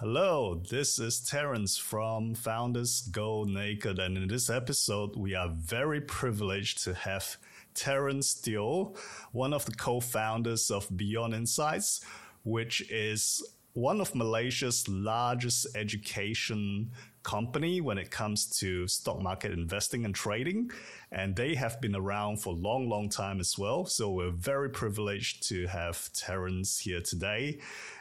[0.00, 6.02] Hello, this is Terence from Founders Go Naked, and in this episode, we are very
[6.02, 7.38] privileged to have
[7.72, 8.92] Terence Teo,
[9.32, 12.02] one of the co founders of Beyond Insights,
[12.44, 16.90] which is one of Malaysia's largest education
[17.26, 20.70] company when it comes to stock market investing and trading.
[21.10, 23.84] And they have been around for a long, long time as well.
[23.84, 27.58] So we're very privileged to have Terence here today.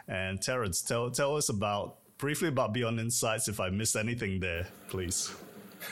[0.07, 4.67] And Terence, tell, tell us about briefly about Beyond Insights if I missed anything there,
[4.89, 5.33] please.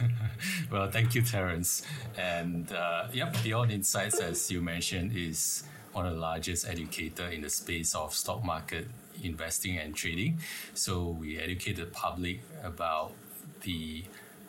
[0.72, 1.81] well, thank you, Terence.
[2.18, 7.42] And uh, yep, Beyond Insights, as you mentioned, is one of the largest educator in
[7.42, 8.88] the space of stock market
[9.23, 10.40] investing and trading.
[10.73, 13.14] So we educate the public about
[13.63, 14.03] the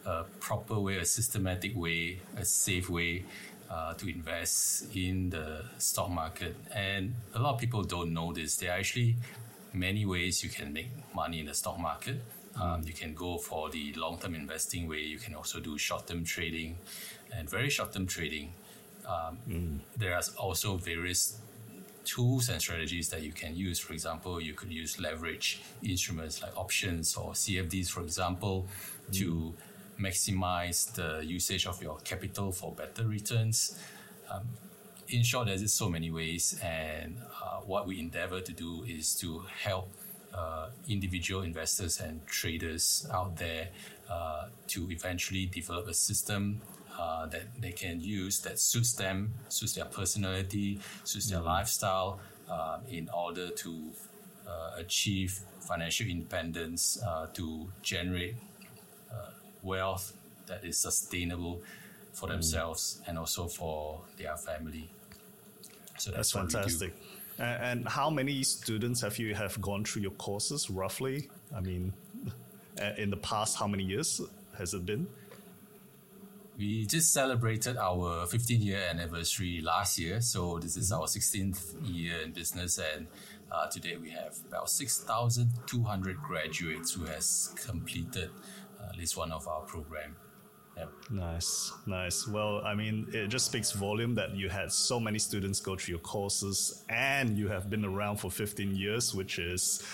[0.07, 3.25] uh, proper way, a systematic way, a safe way
[3.71, 6.57] uh, to invest in the stock market.
[6.75, 8.57] And a lot of people don't know this.
[8.57, 9.17] There are actually
[9.73, 12.21] many ways you can make money in the stock market.
[12.61, 15.01] Um, you can go for the long term investing way.
[15.01, 16.79] You can also do short term trading
[17.33, 18.53] and very short term trading.
[19.07, 19.79] Um, mm.
[19.97, 21.39] There are also various
[22.05, 23.79] tools and strategies that you can use.
[23.79, 28.67] For example, you could use leverage instruments like options or CFDs, for example,
[29.11, 29.19] mm.
[29.19, 29.55] to
[29.99, 33.79] maximize the usage of your capital for better returns.
[34.31, 34.43] Um,
[35.09, 39.45] in short, there's so many ways, and uh, what we endeavor to do is to
[39.63, 39.91] help
[40.33, 43.69] uh, individual investors and traders out there
[44.11, 46.61] uh, to eventually develop a system
[46.99, 51.49] uh, that they can use that suits them, suits their personality, suits their mm-hmm.
[51.49, 53.91] lifestyle, uh, in order to
[54.47, 58.37] uh, achieve financial independence, uh, to generate
[59.11, 59.31] uh,
[59.63, 60.13] wealth
[60.47, 61.63] that is sustainable
[62.13, 62.35] for mm-hmm.
[62.35, 63.09] themselves mm.
[63.09, 64.89] and also for their family.
[65.99, 66.95] So that's, that's fantastic.
[67.39, 71.29] And how many students have you have gone through your courses roughly?
[71.55, 71.93] I mean,
[72.97, 74.21] in the past, how many years
[74.57, 75.09] has it been?
[76.57, 80.21] We just celebrated our 15 year anniversary last year.
[80.21, 82.79] So this is our 16th year in business.
[82.79, 83.07] And
[83.51, 88.31] uh, today we have about 6,200 graduates who has completed
[88.81, 90.17] uh, at least one of our program.
[90.77, 90.91] Yep.
[91.11, 92.27] Nice, nice.
[92.27, 95.93] Well, I mean, it just speaks volume that you had so many students go through
[95.93, 99.85] your courses and you have been around for 15 years, which is,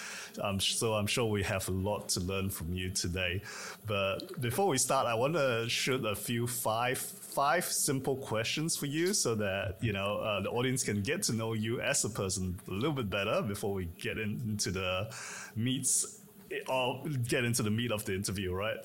[0.43, 3.43] um, so I'm sure we have a lot to learn from you today.
[3.87, 8.87] But before we start, I want to shoot a few five five simple questions for
[8.87, 12.11] you so that you know uh, the audience can get to know you as a
[12.11, 15.15] person a little bit better before we get in, into the
[15.57, 16.21] meats
[16.69, 18.79] or get into the meat of the interview, right?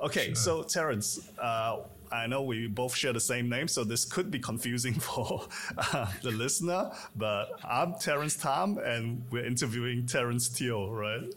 [0.00, 0.34] Okay, sure.
[0.34, 1.78] so Terence, uh,
[2.12, 5.46] I know we both share the same name, so this could be confusing for
[5.78, 11.32] uh, the listener, but I'm Terence Tam, and we're interviewing Terence Teo, right?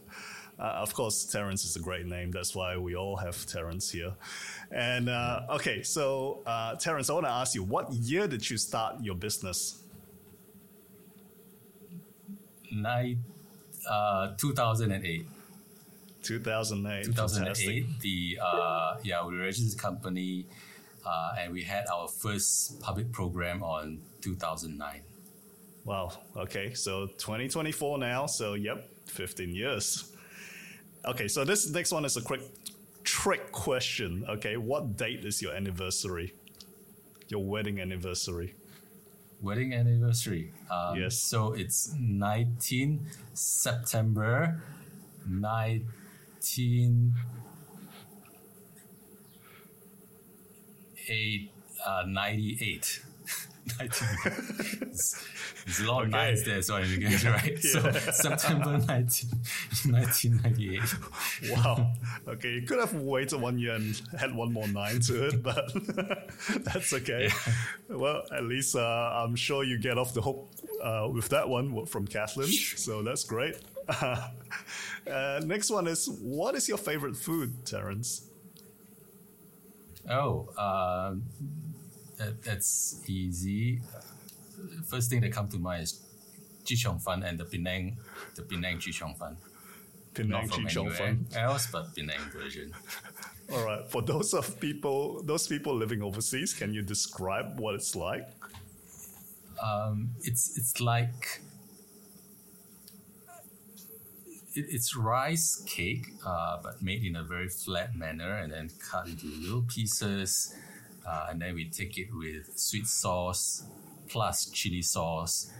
[0.58, 2.30] Uh, of course, Terence is a great name.
[2.30, 4.14] That's why we all have Terence here.
[4.70, 8.56] And uh, okay, so uh, Terence, I want to ask you, what year did you
[8.56, 9.82] start your business?
[12.72, 13.18] Night,
[13.88, 15.26] uh, 2008.
[16.22, 17.04] 2008.
[17.04, 18.00] 2008.
[18.00, 20.46] The uh, yeah, we registered the company,
[21.06, 25.02] uh, and we had our first public program on 2009.
[25.84, 26.12] Wow.
[26.36, 26.74] Okay.
[26.74, 28.26] So 2024 now.
[28.26, 30.12] So yep, 15 years.
[31.04, 31.28] Okay.
[31.28, 32.40] So this next one is a quick
[33.04, 34.24] trick question.
[34.28, 34.56] Okay.
[34.56, 36.32] What date is your anniversary?
[37.28, 38.54] Your wedding anniversary?
[39.42, 40.52] Wedding anniversary.
[40.70, 41.18] Um, yes.
[41.18, 44.62] So it's 19 September
[45.28, 45.86] 9
[51.08, 51.50] 1998.
[51.86, 53.00] Uh, 98.
[53.80, 55.24] it's,
[55.66, 56.10] it's a lot of okay.
[56.10, 57.58] nines there, so you get right.
[57.64, 57.92] Yeah.
[57.92, 59.30] So September 19,
[59.90, 60.82] 1998.
[61.50, 61.92] Wow.
[62.28, 65.72] Okay, you could have waited one year and had one more nine to it, but
[66.64, 67.30] that's okay.
[67.30, 67.96] Yeah.
[67.96, 70.50] Well, at least uh, I'm sure you get off the hook
[70.82, 72.48] uh, with that one from Kathlyn,
[72.78, 73.56] so that's great.
[75.06, 78.28] Uh, next one is what is your favorite food, Terence?
[80.08, 81.14] Oh, uh,
[82.18, 83.80] that, that's easy.
[84.86, 86.00] First thing that comes to mind is
[86.64, 87.96] Chee Cheong Fun and the Penang,
[88.34, 89.36] the Penang Chee Cheong Fun.
[90.14, 91.26] Penang Chee Cheong Fun.
[91.34, 92.72] else but Penang version.
[93.52, 93.90] All right.
[93.90, 98.28] For those of people, those people living overseas, can you describe what it's like?
[99.62, 101.40] Um, it's it's like
[104.54, 109.06] it, it's rice cake, uh, but made in a very flat manner and then cut
[109.06, 110.54] into little pieces.
[111.06, 113.64] Uh, and then we take it with sweet sauce
[114.08, 115.50] plus chili sauce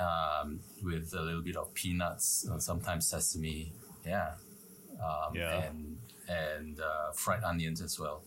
[0.00, 3.72] um, with a little bit of peanuts, uh, sometimes sesame.
[4.04, 4.32] yeah,
[5.02, 5.62] um, Yeah.
[5.64, 5.98] and
[6.28, 8.22] and uh, fried onions as well.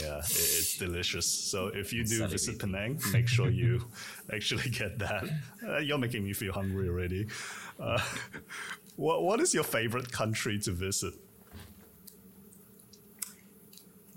[0.00, 1.26] Yeah, it's delicious.
[1.26, 3.84] So if you do visit Penang, make sure you
[4.32, 5.24] actually get that.
[5.66, 7.26] Uh, you're making me feel hungry already.
[7.78, 7.98] Uh,
[9.00, 11.14] what What is your favorite country to visit?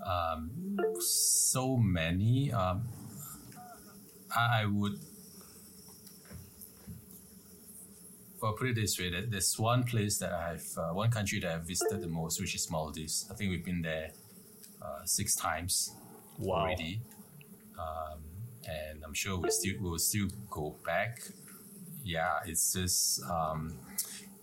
[0.04, 0.50] Um,
[1.00, 2.52] So many.
[2.52, 2.82] Um,
[4.36, 4.98] I, would.
[8.42, 11.50] Well, put it this way: that there's one place that I've, uh, one country that
[11.54, 13.26] I've visited the most, which is Maldives.
[13.30, 14.10] I think we've been there
[14.82, 15.94] uh, six times
[16.38, 16.56] Wow.
[16.56, 17.00] already,
[17.78, 18.20] um,
[18.68, 21.22] and I'm sure we still we will still go back.
[22.04, 23.78] Yeah, it's just um,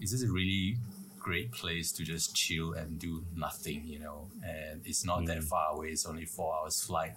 [0.02, 0.78] it's just a really
[1.20, 4.30] great place to just chill and do nothing, you know.
[4.44, 7.14] And it's not that far away; it's only four hours flight,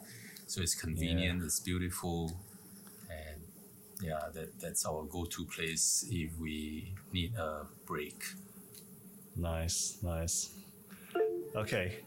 [0.47, 1.43] so it's convenient.
[1.43, 2.33] It's beautiful,
[3.11, 3.41] and
[4.03, 8.23] yeah, that that's our go-to place if we need a break.
[9.37, 10.51] Nice, nice.
[11.57, 11.99] Okay.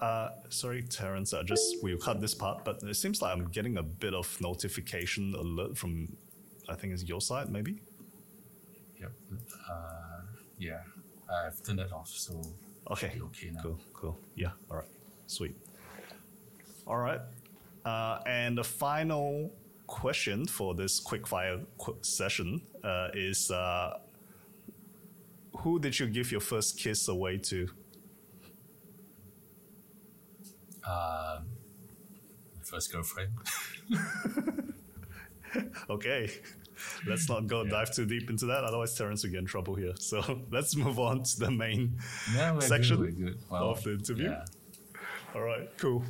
[0.00, 1.32] Uh, sorry, Terence.
[1.32, 4.36] I just we'll cut this part, but it seems like I'm getting a bit of
[4.40, 6.16] notification alert from,
[6.68, 7.80] I think it's your side, maybe.
[9.00, 9.12] Yep.
[9.70, 10.01] Uh,
[10.62, 10.82] yeah,
[11.28, 12.40] I've turned that off, so
[12.90, 13.12] Okay.
[13.28, 13.62] okay now.
[13.62, 13.78] Cool.
[13.92, 14.18] Cool.
[14.34, 14.52] Yeah.
[14.70, 14.88] All right.
[15.26, 15.56] Sweet.
[16.86, 17.20] All right.
[17.84, 19.50] Uh, and the final
[19.86, 23.98] question for this quick fire qu- session uh, is: uh,
[25.58, 27.68] Who did you give your first kiss away to?
[30.84, 31.46] Um,
[32.56, 33.30] my first girlfriend.
[35.90, 36.30] Okay.
[37.06, 39.94] Let's not go dive too deep into that, otherwise Terence will get in trouble here.
[39.98, 41.98] So let's move on to the main
[42.34, 43.18] we're section good.
[43.18, 43.38] We're good.
[43.50, 44.30] Well, of the interview.
[44.30, 44.44] Yeah.
[45.34, 46.04] All right, cool.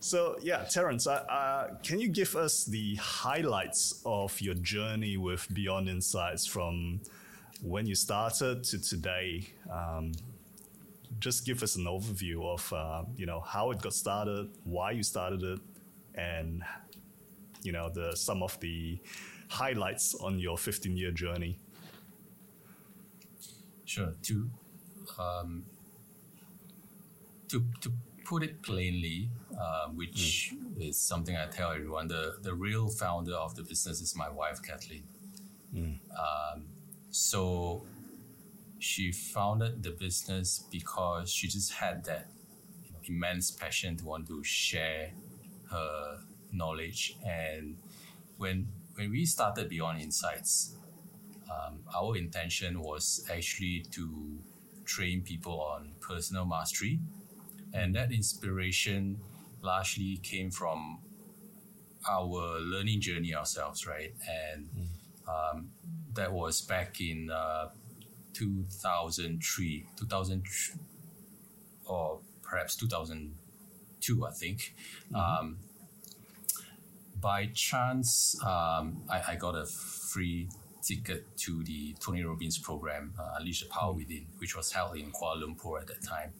[0.00, 5.46] So yeah, Terence, uh, uh, can you give us the highlights of your journey with
[5.52, 7.00] Beyond Insights from
[7.62, 9.46] when you started to today?
[9.70, 10.12] Um,
[11.18, 15.02] just give us an overview of uh, you know how it got started, why you
[15.02, 15.60] started it,
[16.14, 16.62] and
[17.62, 18.98] you know the some of the
[19.50, 21.58] highlights on your 15 year journey.
[23.84, 24.14] Sure.
[24.22, 24.50] To
[25.18, 25.64] um,
[27.48, 27.92] to to
[28.24, 29.28] put it plainly,
[29.60, 34.14] uh, which is something I tell everyone, the the real founder of the business is
[34.16, 35.02] my wife, Kathlyn.
[35.74, 36.66] Um,
[37.10, 37.84] so
[38.78, 42.28] she founded the business because she just had that
[43.04, 45.10] immense passion to want to share
[45.70, 46.18] her
[46.52, 47.76] knowledge and
[48.36, 48.68] when
[49.00, 50.76] when we started Beyond Insights,
[51.50, 54.38] um, our intention was actually to
[54.84, 57.00] train people on personal mastery,
[57.72, 59.18] and that inspiration
[59.62, 60.98] largely came from
[62.06, 64.12] our learning journey ourselves, right?
[64.28, 64.68] And
[65.26, 65.70] um,
[66.12, 67.68] that was back in uh,
[68.34, 70.44] 2003, 2000,
[71.86, 74.74] or perhaps 2002, I think.
[75.14, 75.56] Um,
[77.20, 80.48] by chance, um, I, I got a free
[80.82, 85.12] ticket to the Tony Robbins program, uh, Unleash the Power Within, which was held in
[85.12, 86.32] Kuala Lumpur at that time.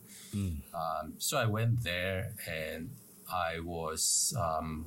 [0.75, 2.91] Um, so I went there and
[3.33, 4.87] I was um,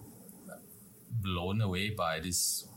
[1.21, 2.67] blown away by this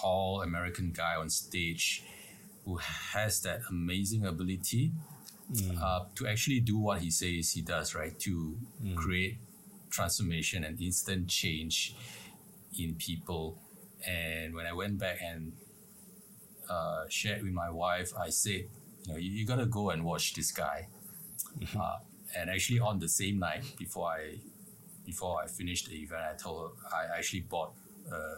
[0.00, 2.02] tall American guy on stage
[2.64, 4.92] who has that amazing ability
[5.80, 8.18] uh, to actually do what he says he does, right?
[8.20, 8.56] To
[8.96, 9.36] create
[9.92, 11.94] transformation and instant change
[12.78, 13.58] in people.
[14.06, 15.52] And when I went back and
[16.68, 18.62] uh, shared with my wife, I said,
[19.04, 20.88] you know, you, you got to go and watch this guy.
[21.78, 21.96] Uh,
[22.36, 24.38] and actually, on the same night before I
[25.04, 27.72] before I finished the event, I told her I actually bought
[28.10, 28.36] a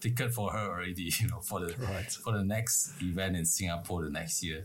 [0.00, 1.10] ticket for her already.
[1.20, 2.10] You know, for the Right.
[2.10, 4.64] for the next event in Singapore the next year.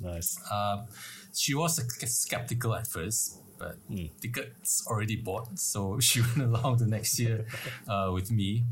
[0.00, 0.36] Nice.
[0.50, 0.86] Um,
[1.34, 1.76] she was
[2.24, 3.76] skeptical at first, but
[4.20, 7.44] tickets already bought, so she went along the next year
[7.88, 8.64] uh, with me.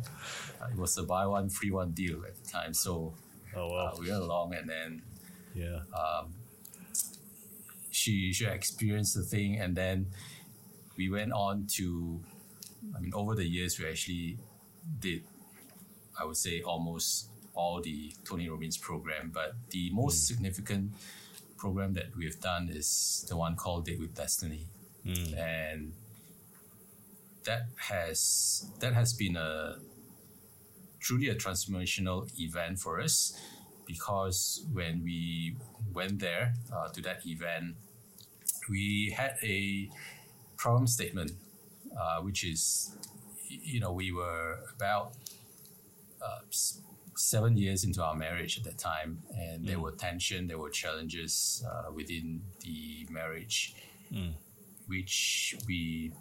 [0.60, 3.12] Uh, it was a buy one free one deal at the time, so
[3.54, 3.94] Oh uh, wow.
[4.00, 5.02] we went along, and then
[5.54, 5.80] Yeah.
[7.90, 10.06] she she experienced the thing, and then
[10.96, 12.20] we went on to.
[12.96, 14.38] I mean, over the years, we actually
[15.00, 15.22] did,
[16.20, 20.92] I would say, almost all the Tony Robbins program, but the most significant
[21.56, 24.66] program that we've done is the one called Date with Destiny,
[25.36, 25.92] and
[27.44, 29.76] that has that has been a
[31.00, 33.38] truly a transformational event for us
[33.86, 35.56] because when we
[35.94, 37.74] went there uh, to that event,
[38.68, 39.88] we had a
[40.58, 41.32] problem statement,
[41.98, 42.94] uh, which is,
[43.48, 45.14] you know, we were about
[46.22, 46.40] uh,
[47.16, 51.64] seven years into our marriage at that time, and there were tension, there were challenges
[51.66, 53.74] uh, within the marriage,
[54.88, 56.12] which we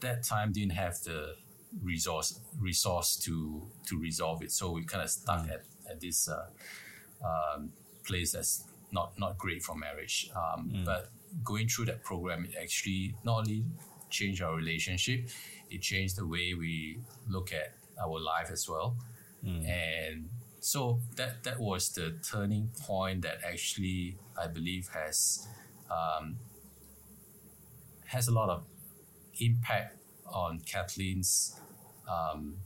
[0.00, 1.34] that time didn't have the
[1.82, 4.52] resource resource to to resolve it.
[4.52, 6.46] So we kind of stuck at, at this uh,
[7.24, 7.72] um,
[8.04, 10.30] place that's not not great for marriage.
[10.34, 11.10] Um, But
[11.44, 13.64] going through that program, it actually not only
[14.08, 15.28] changed our relationship,
[15.70, 18.96] it changed the way we look at our life as well.
[19.66, 25.46] And so that that was the turning point that actually I believe has
[25.90, 26.36] um,
[28.06, 28.64] has a lot of
[29.40, 31.58] impact on Kathlyn's
[32.08, 32.56] um,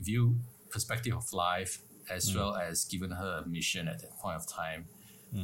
[0.00, 0.36] view,
[0.70, 1.78] perspective of life,
[2.10, 4.86] as well as given her a mission at that point of time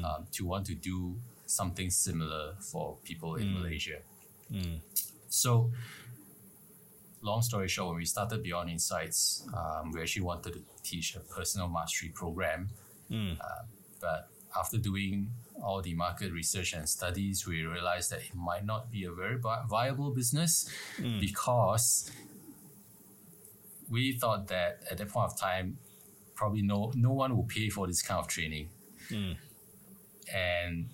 [0.04, 1.16] um, to want to do
[1.47, 3.99] something similar for people in Malaysia.
[5.28, 5.71] So,
[7.23, 11.21] long story short, when we started Beyond Insights, um, we actually wanted to teach a
[11.21, 12.71] personal mastery program.
[13.40, 13.62] Uh,
[14.00, 14.28] but
[14.59, 15.31] after doing
[15.62, 19.37] all the market research and studies, we realized that it might not be a very
[19.37, 21.21] vi- viable business mm.
[21.21, 22.11] because
[23.88, 25.79] we thought that at that point of time,
[26.35, 28.69] probably no no one will pay for this kind of training.
[29.11, 29.37] Mm.
[30.33, 30.88] And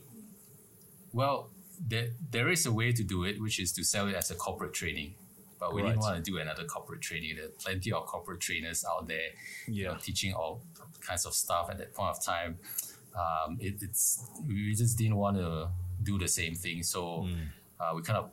[1.13, 1.51] well,
[1.87, 4.35] there, there is a way to do it, which is to sell it as a
[4.35, 5.15] corporate training.
[5.59, 7.37] But we didn't want to do another corporate training.
[7.37, 9.31] There are plenty of corporate trainers out there
[9.67, 10.63] you know, teaching all
[11.01, 12.59] kinds of stuff at that point of time.
[13.15, 15.69] Um, it, it's we just didn't want to
[16.03, 17.29] do the same thing, so
[17.81, 18.31] uh, we kind of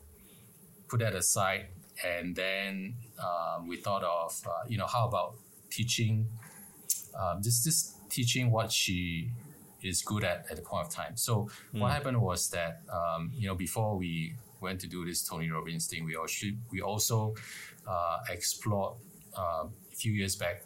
[0.88, 1.68] put that aside,
[2.04, 5.36] and then um, we thought of uh, you know how about
[5.70, 6.28] teaching,
[7.20, 9.30] um, just just teaching what she
[9.84, 11.16] is good at at the point of time.
[11.16, 15.50] So what happened was that um, you know before we went to do this Tony
[15.50, 17.36] Robbins thing, we also we also
[17.88, 18.96] uh, explored
[19.38, 20.64] uh, a few years back.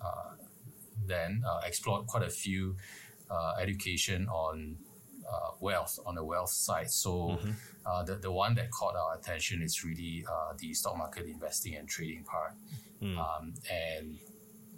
[0.00, 0.36] Uh,
[1.06, 2.74] then uh, explored quite a few
[3.30, 4.76] uh, education on
[5.30, 6.90] uh, wealth on the wealth side.
[6.90, 7.38] So
[7.84, 11.74] uh, the, the one that caught our attention is really uh, the stock market investing
[11.74, 12.52] and trading part.
[13.18, 14.18] Um, and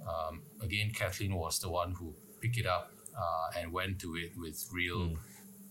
[0.06, 4.32] um, again, Kathlyn was the one who picked it up uh, and went to it
[4.36, 5.16] with real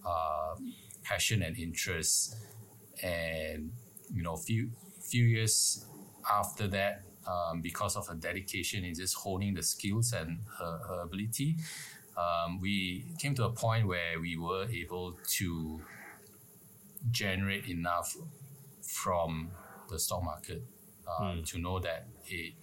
[0.06, 0.56] uh,
[1.04, 2.36] passion and interest.
[3.02, 3.72] And
[4.14, 5.86] you know, few few years
[6.32, 11.02] after that, um, because of her dedication in just honing the skills and her, her
[11.02, 11.58] ability,
[12.18, 15.82] um, we came to a point where we were able to
[17.12, 18.16] generate enough
[18.82, 19.52] from
[19.90, 20.64] the stock market
[21.20, 22.54] um, to know that it,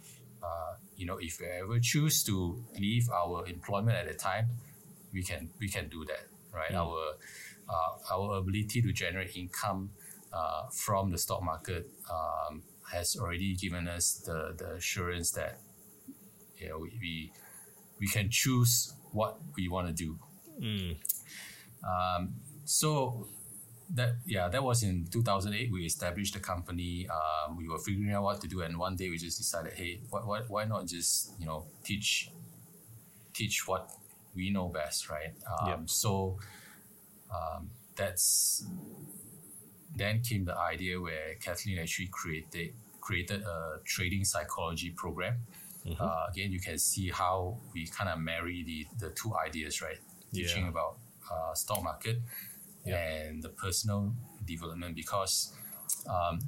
[0.43, 4.49] uh, you know, if we ever choose to leave our employment at a time,
[5.13, 6.75] we can we can do that, right?
[6.75, 7.15] Our
[7.69, 9.91] uh, our ability to generate income
[10.33, 15.61] uh, from the stock market um, has already given us the, the assurance that
[16.59, 17.33] you know, we, we
[18.01, 20.19] we can choose what we want to do.
[21.85, 22.35] Um,
[22.65, 23.29] so
[23.95, 25.71] that yeah, that was in 2008.
[25.73, 27.09] We established the company.
[27.09, 30.01] Um, we were figuring out what to do, and one day we just decided, hey,
[30.11, 32.31] why, why, why not just you know teach
[33.33, 33.91] teach what
[34.35, 35.35] we know best, right?
[35.61, 35.91] Um, Yep.
[35.91, 36.39] So
[37.31, 38.65] um, that's
[39.97, 45.37] then came the idea where Kathlyn actually created created a trading psychology program.
[46.01, 49.99] Uh, again, you can see how we kind of marry the the two ideas, right?
[50.33, 50.71] Teaching Yeah.
[50.71, 50.99] about
[51.31, 52.19] uh, stock market
[52.87, 54.15] and the personal
[54.45, 55.53] development because
[56.09, 56.39] um,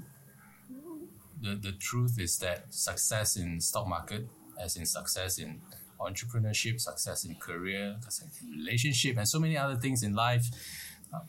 [1.40, 4.26] the the truth is that success in stock market,
[4.60, 5.60] as in success in
[6.00, 10.46] entrepreneurship, success in career, success in relationship, and so many other things in life,
[11.12, 11.20] uh,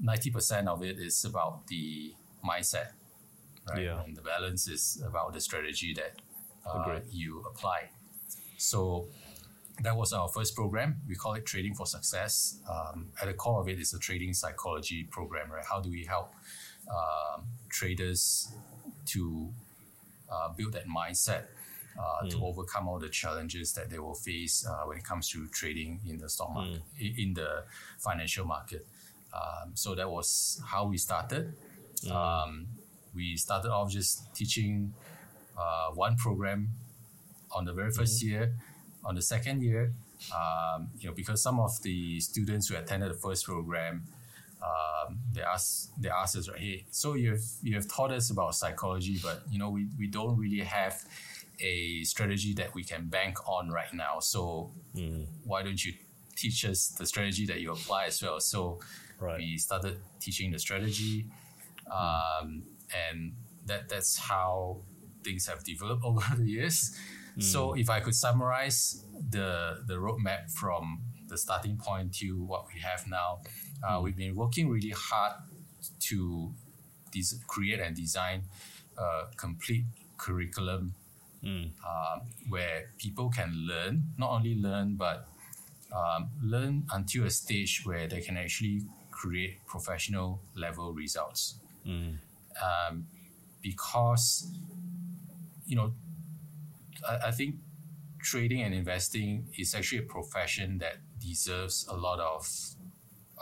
[0.00, 2.92] ninety percent of it is about the mindset,
[3.68, 3.82] right?
[3.84, 4.02] Yeah.
[4.02, 6.12] And the balance is about the strategy that
[6.66, 6.72] uh,
[7.10, 7.90] you apply.
[8.58, 9.08] So
[9.82, 11.00] that was our first program.
[11.08, 12.58] We call it Trading for Success.
[12.68, 15.64] Um, at the core of it is a trading psychology program, right?
[15.64, 16.32] How do we help
[16.88, 18.48] um, traders
[19.06, 19.52] to
[20.30, 21.44] uh, build that mindset
[21.98, 25.46] uh, to overcome all the challenges that they will face uh, when it comes to
[25.48, 27.64] trading in the stock market, i- in the
[27.98, 28.86] financial market.
[29.32, 31.54] Um, so that was how we started.
[32.10, 32.66] Um,
[33.14, 34.92] we started off just teaching
[35.56, 36.70] uh, one program
[37.52, 38.54] on the very 1st year.
[39.04, 39.92] On the second year,
[40.34, 44.02] um, you know, because some of the students who attended the first program,
[44.60, 48.54] um, they ask they asked us, right, hey, so you've you have taught us about
[48.56, 51.04] psychology, but you know, we, we don't really have
[51.60, 54.18] a strategy that we can bank on right now.
[54.18, 54.72] So
[55.44, 55.92] why don't you
[56.34, 58.40] teach us the strategy that you apply as well?
[58.40, 58.80] So
[59.20, 59.38] Right.
[59.38, 61.26] we started teaching the strategy,
[61.90, 62.64] um,
[63.08, 63.32] and
[63.66, 64.82] that that's how
[65.26, 66.78] things have developed over the years.
[67.52, 68.78] So if I could summarize
[69.34, 69.50] the
[69.90, 70.82] the roadmap from
[71.30, 73.30] the starting point to what we have now,
[73.84, 75.34] uh, we've been working really hard
[76.08, 76.18] to
[77.14, 78.38] des- create and design
[78.96, 79.84] a complete
[80.16, 80.82] curriculum
[81.84, 82.16] uh,
[82.48, 85.18] where people can learn, not only learn, but
[85.92, 88.78] um, learn until a stage where they can actually
[89.10, 90.28] create professional
[90.64, 91.42] level results.
[92.66, 93.06] Um,
[93.62, 94.28] because,
[95.66, 95.92] you know,
[97.08, 97.56] I, I think
[98.20, 102.48] trading and investing is actually a profession that deserves a lot of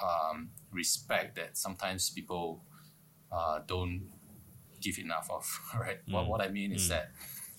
[0.03, 2.63] um, respect that sometimes people
[3.33, 4.09] uh, don't
[4.81, 5.47] give enough of,
[5.81, 5.99] right?
[6.11, 7.11] What, what I mean is that,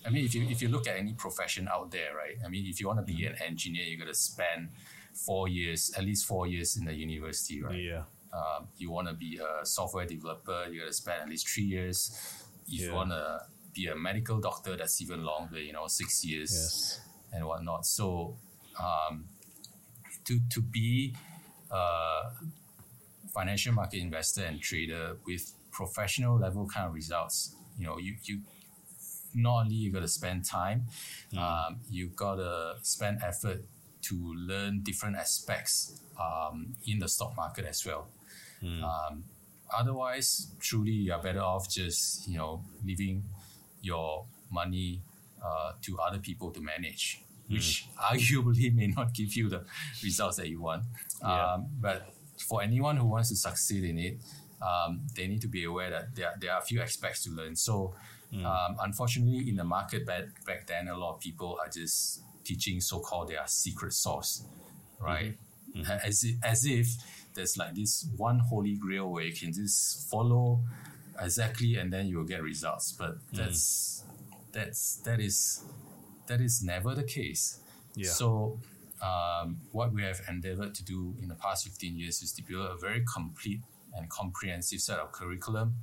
[0.06, 2.36] I mean, if you, if you look at any profession out there, right?
[2.46, 4.70] I mean, if you want to be an engineer, you got to spend
[5.14, 7.82] four years, at least four years in the university, right?
[7.82, 8.04] Yeah.
[8.34, 11.64] um, you want to be a software developer, you got to spend at least three
[11.64, 12.12] years.
[12.68, 13.40] If you want to
[13.76, 17.00] be a medical doctor, that's even longer, you know, six years Yes.
[17.34, 17.86] and whatnot.
[17.86, 18.38] So,
[18.80, 19.26] um,
[20.26, 21.14] to to be
[21.72, 22.32] a
[23.34, 28.42] financial market investor and trader with professional level kind of results, you know, you you
[29.34, 30.86] not only you got to spend time,
[31.38, 33.62] um, you got to spend effort
[34.04, 38.08] to learn different aspects um, in the stock market as well.
[38.64, 39.26] Um,
[39.78, 43.24] otherwise, truly, you are better off just you know leaving
[43.86, 45.02] your money
[45.44, 49.64] uh, to other people to manage, which arguably may not give you the
[50.04, 50.84] results that you want.
[51.22, 51.54] Yeah.
[51.54, 54.18] Um, but for anyone who wants to succeed in it,
[54.62, 57.56] um, they need to be aware that there, there are a few aspects to learn.
[57.56, 57.94] So,
[58.44, 62.82] um, unfortunately, in the market back, back then, a lot of people are just teaching
[62.82, 64.44] so called their secret sauce,
[65.00, 65.38] right?
[66.04, 66.88] As, if, as if
[67.34, 70.62] there's like this one holy grail where you can just follow
[71.20, 72.92] exactly and then you will get results.
[72.92, 74.04] But that's
[74.52, 75.64] that's that is
[76.28, 77.60] that is never the case.
[77.96, 78.10] Yeah.
[78.10, 78.60] So
[79.02, 82.66] um, what we have endeavored to do in the past 15 years is to build
[82.66, 83.62] a very complete
[83.96, 85.76] and comprehensive set of curriculum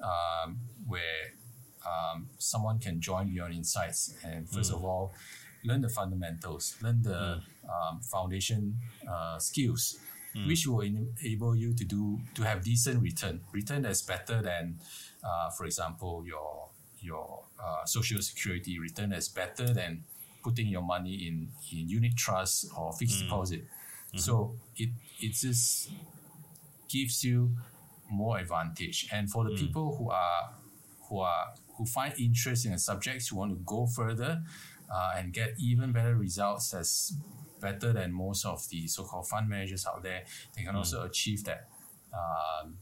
[0.00, 1.34] um, where
[1.86, 5.14] um, someone can join Beyond Insights and first of all
[5.64, 8.78] learn the fundamentals, learn the um, foundation
[9.10, 9.98] uh, skills,
[10.46, 14.78] which will enable you to do to have decent return, return that's better than,
[15.24, 16.68] uh, for example, your
[17.00, 18.78] your uh, social security.
[18.78, 20.04] Return that's better than
[20.42, 23.64] putting your money in in unit trust or fixed deposit.
[24.16, 25.90] So it it just
[26.88, 27.50] gives you
[28.10, 29.08] more advantage.
[29.12, 30.54] And for the people who are
[31.08, 34.42] who are who find interest in the subjects, who want to go further
[34.92, 37.14] uh, and get even better results that's
[37.60, 40.24] better than most of the so-called fund managers out there,
[40.56, 41.68] they can also achieve that
[42.12, 42.76] um,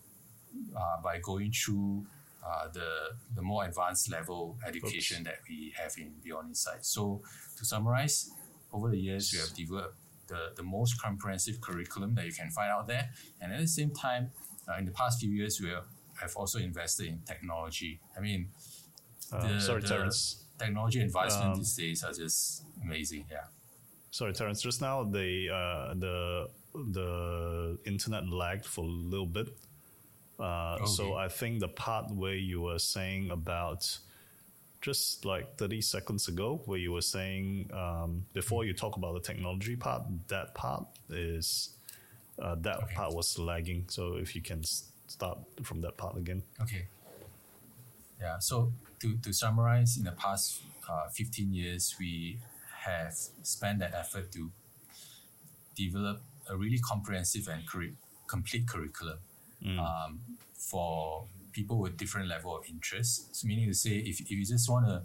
[0.76, 2.06] uh, by going through
[2.46, 2.88] uh, the
[3.34, 6.84] the more advanced level education that we have in Beyond Insight.
[6.84, 7.22] So
[7.58, 8.30] to summarize,
[8.72, 9.96] over the years we have developed
[10.28, 13.10] the, the most comprehensive curriculum that you can find out there,
[13.40, 14.30] and at the same time,
[14.68, 15.70] uh, in the past few years we
[16.20, 18.00] have also invested in technology.
[18.16, 18.48] I mean,
[19.32, 20.44] Uh, the- sorry, the Terence.
[20.56, 23.26] technology advancement Um, these days are just amazing.
[23.30, 23.46] Yeah.
[24.16, 24.62] Sorry, Terence.
[24.62, 29.48] Just now, the uh, the the internet lagged for a little bit.
[30.40, 33.98] Uh, So I think the part where you were saying about
[34.80, 39.20] just like 30 seconds ago, where you were saying um, before you talk about the
[39.20, 41.76] technology part, that part is
[42.38, 42.94] uh, that Okay.
[42.94, 43.84] part was lagging.
[43.88, 46.42] So if you can start from that part again.
[46.62, 46.86] Okay.
[48.18, 48.38] Yeah.
[48.38, 52.38] So to, to summarize, in the past uh, 15 years, we
[52.86, 54.50] have spent that effort to
[55.74, 56.18] develop
[56.48, 57.96] a really comprehensive and curri-
[58.26, 59.18] complete curriculum
[59.78, 60.20] um,
[60.54, 63.34] for people with different level of interest.
[63.34, 65.02] So meaning to say, if, if you just want to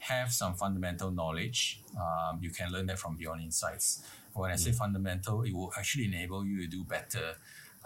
[0.00, 4.02] have some fundamental knowledge, um, you can learn that from Beyond Insights.
[4.34, 7.36] When I say fundamental, it will actually enable you to do better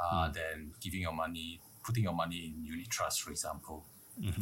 [0.02, 3.84] uh, than giving your money, putting your money in unit trust, for example.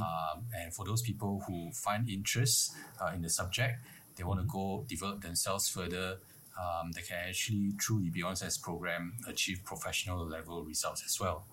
[0.01, 3.75] Um, and for those people who find interest uh, in the subject,
[4.17, 6.19] they want to go develop themselves further.
[6.57, 11.47] Um, they can actually, through the Beyond Sense program, achieve professional level results as well,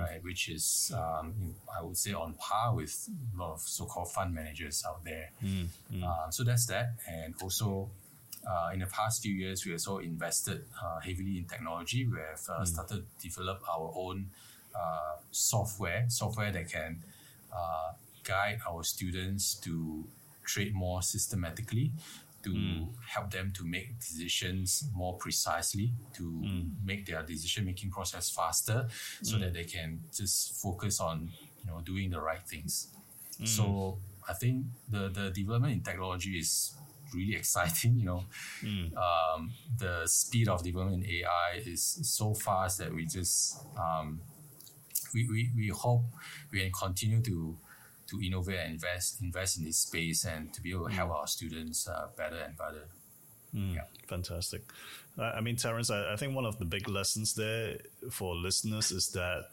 [0.00, 0.22] right?
[0.24, 4.82] Which is, um, I would say, on par with a lot of so-called fund managers
[4.88, 5.30] out there.
[6.04, 7.90] Uh, so that's that, and also.
[8.40, 12.06] Uh, in the past few years, we also invested uh, heavily in technology.
[12.06, 14.30] We have uh, started to develop our own
[14.74, 17.02] uh, software, software that can
[17.54, 17.92] uh,
[18.24, 20.04] guide our students to
[20.44, 21.92] trade more systematically,
[22.42, 26.42] to help them to make decisions more precisely, to
[26.84, 28.88] make their decision making process faster,
[29.22, 31.30] so that they can just focus on
[31.62, 32.88] you know doing the right things.
[33.44, 33.98] So
[34.28, 36.74] I think the the development in technology is
[37.14, 37.96] really exciting.
[37.98, 38.24] You know,
[38.62, 38.92] Mm.
[38.96, 44.20] um, the speed of development in AI is so fast that we just um,
[45.14, 46.04] we, we, we hope
[46.52, 47.56] we can continue to
[48.10, 51.26] to innovate and invest invest in this space and to be able to help our
[51.26, 52.84] students uh, better and better.
[53.52, 53.82] Yeah.
[54.06, 54.62] Fantastic.
[55.18, 57.78] I mean, Terence, I, I think one of the big lessons there
[58.10, 59.46] for listeners is that,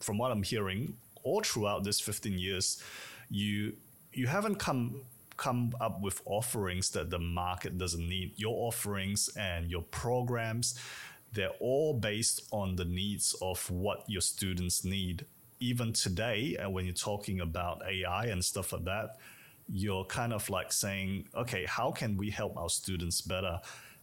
[0.00, 2.82] from what I'm hearing, all throughout this 15 years,
[3.30, 3.74] you
[4.12, 5.02] you haven't come
[5.36, 8.32] come up with offerings that the market doesn't need.
[8.36, 10.78] Your offerings and your programs,
[11.32, 15.26] they're all based on the needs of what your students need.
[15.60, 19.16] Even today, and when you're talking about AI and stuff like that,
[19.68, 23.60] you're kind of like saying, okay, how can we help our students better?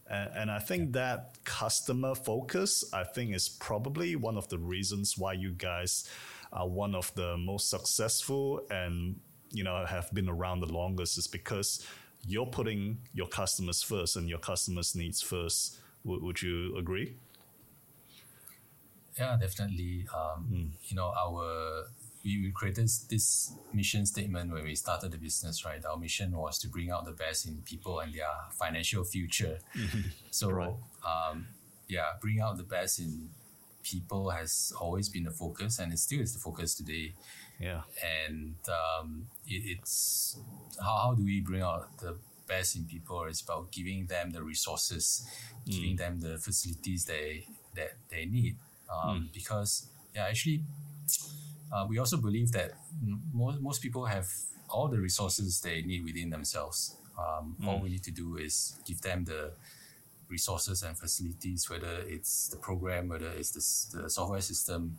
[0.08, 5.16] And, and I think that customer focus, I think, is probably one of the reasons
[5.16, 6.08] why you guys
[6.52, 9.18] are one of the most successful and
[9.50, 11.86] you know have been around the longest is because
[12.26, 15.78] you're putting your customers first and your customers' needs first.
[16.04, 17.16] W- would you agree?
[19.18, 20.06] Yeah, definitely.
[20.14, 21.84] Um, You know, our
[22.24, 25.84] we, we created this mission statement when we started the business, right?
[25.84, 29.58] Our mission was to bring out the best in people and their financial future.
[30.30, 30.74] So, Right.
[31.04, 31.48] um,
[31.88, 33.30] yeah, bring out the best in
[33.82, 37.14] people has always been the focus, and it still is the focus today.
[37.58, 37.82] Yeah.
[38.26, 40.38] And um, it, it's
[40.80, 43.24] how, how do we bring out the best in people?
[43.24, 45.26] It's about giving them the resources,
[45.68, 48.56] giving them the facilities they that they need.
[48.92, 50.64] Um, Because yeah, actually,
[51.72, 52.72] uh, we also believe that
[53.32, 54.26] most most people have
[54.68, 56.96] all the resources they need within themselves.
[57.18, 59.52] Um, All we need to do is give them the
[60.28, 64.96] resources and facilities, whether it's the program, whether it's the, the software system,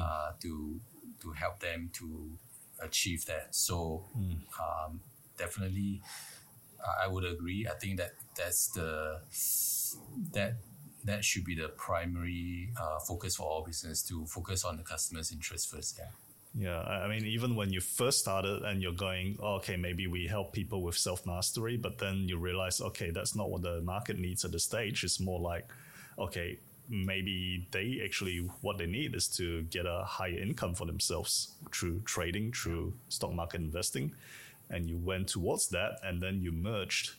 [0.00, 0.80] uh, to
[1.22, 2.36] to help them to
[2.80, 3.54] achieve that.
[3.54, 4.04] So
[4.58, 5.00] um,
[5.38, 6.02] definitely,
[6.82, 7.66] I I would agree.
[7.66, 9.20] I think that that's the
[10.32, 10.54] that
[11.04, 15.32] that should be the primary uh, focus for all business to focus on the customer's
[15.32, 15.96] interest first.
[15.98, 16.06] Yeah.
[16.54, 20.26] Yeah, I mean, even when you first started and you're going, oh, okay, maybe we
[20.26, 24.18] help people with self mastery, but then you realize, okay, that's not what the market
[24.18, 25.02] needs at this stage.
[25.02, 25.66] It's more like,
[26.18, 26.58] okay,
[26.90, 32.00] maybe they actually what they need is to get a higher income for themselves through
[32.00, 34.12] trading, through stock market investing,
[34.68, 37.12] and you went towards that, and then you merged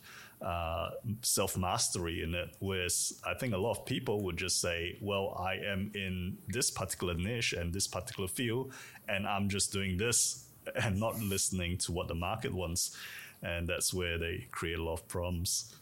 [0.43, 0.89] uh,
[1.21, 2.55] self mastery in it.
[2.59, 6.69] Whereas I think a lot of people would just say, well, I am in this
[6.69, 8.73] particular niche and this particular field,
[9.07, 12.97] and I'm just doing this and not listening to what the market wants.
[13.41, 15.75] And that's where they create a lot of problems.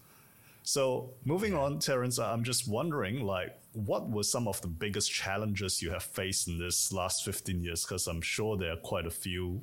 [0.63, 5.82] So moving on, Terence, I'm just wondering, like, what were some of the biggest challenges
[5.82, 7.84] you have faced in this last 15 years?
[7.84, 9.62] Because I'm sure there are quite a few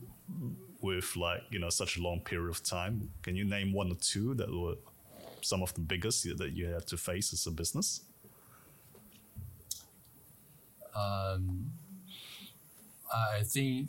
[0.80, 3.10] with like, you know, such a long period of time.
[3.22, 4.76] Can you name one or two that were
[5.42, 8.02] some of the biggest that you had to face as a business?
[10.94, 11.70] Um,
[13.12, 13.88] I think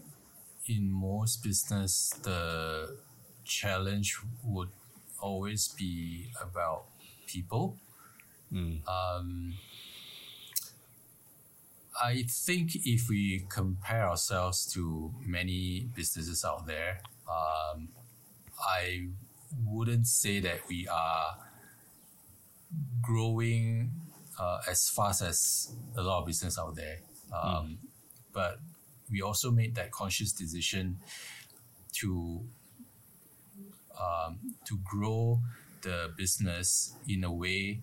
[0.67, 2.97] in most business, the
[3.43, 4.69] challenge would
[5.19, 6.85] always be about
[7.25, 7.77] people.
[8.51, 9.53] Um,
[12.01, 17.89] I think if we compare ourselves to many businesses out there, um,
[18.59, 19.09] I
[19.65, 21.38] wouldn't say that we are
[23.01, 23.91] growing
[24.39, 26.99] uh, as fast as a lot of business out there.
[27.33, 27.79] Um,
[28.33, 28.59] But
[29.12, 30.99] we also made that conscious decision
[31.93, 32.45] to
[33.99, 35.41] um, to grow
[35.81, 37.81] the business in a way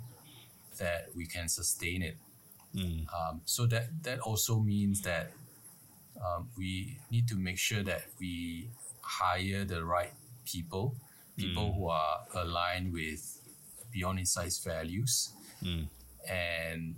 [0.79, 2.17] that we can sustain it.
[3.13, 5.33] Um, so that that also means that
[6.21, 8.69] um, we need to make sure that we
[9.03, 10.13] hire the right
[10.45, 10.95] people,
[11.37, 13.41] people who are aligned with
[13.93, 15.33] Beyond Insights values,
[16.29, 16.97] and